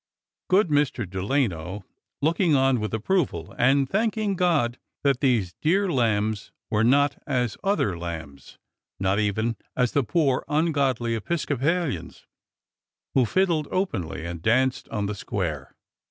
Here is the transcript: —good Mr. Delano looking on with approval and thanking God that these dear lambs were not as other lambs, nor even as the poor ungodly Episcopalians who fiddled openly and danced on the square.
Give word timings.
—good 0.49 0.69
Mr. 0.69 1.07
Delano 1.07 1.85
looking 2.23 2.55
on 2.55 2.79
with 2.79 2.91
approval 2.91 3.53
and 3.59 3.87
thanking 3.87 4.35
God 4.35 4.79
that 5.03 5.19
these 5.19 5.53
dear 5.61 5.91
lambs 5.91 6.51
were 6.71 6.83
not 6.83 7.21
as 7.27 7.55
other 7.63 7.95
lambs, 7.95 8.57
nor 8.99 9.19
even 9.19 9.57
as 9.75 9.91
the 9.91 10.01
poor 10.01 10.43
ungodly 10.47 11.13
Episcopalians 11.13 12.25
who 13.13 13.27
fiddled 13.27 13.67
openly 13.69 14.25
and 14.25 14.41
danced 14.41 14.89
on 14.89 15.05
the 15.05 15.13
square. 15.13 15.75